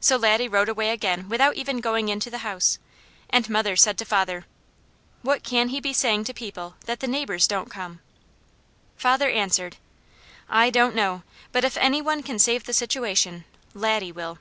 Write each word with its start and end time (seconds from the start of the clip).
So 0.00 0.16
Laddie 0.16 0.48
rode 0.48 0.70
away 0.70 0.88
again 0.92 1.28
without 1.28 1.56
even 1.56 1.82
going 1.82 2.08
into 2.08 2.30
the 2.30 2.38
house, 2.38 2.78
and 3.28 3.50
mother 3.50 3.76
said 3.76 3.98
to 3.98 4.06
father: 4.06 4.46
"What 5.20 5.42
can 5.42 5.68
he 5.68 5.78
be 5.78 5.92
saying 5.92 6.24
to 6.24 6.32
people, 6.32 6.76
that 6.86 7.00
the 7.00 7.06
neighbours 7.06 7.46
don't 7.46 7.70
come?" 7.70 8.00
Father 8.96 9.28
answered: 9.28 9.76
"I 10.48 10.70
don't 10.70 10.94
know, 10.94 11.22
but 11.52 11.64
if 11.64 11.76
any 11.76 12.00
one 12.00 12.22
can 12.22 12.38
save 12.38 12.64
the 12.64 12.72
situation, 12.72 13.44
Laddie 13.74 14.10
will." 14.10 14.38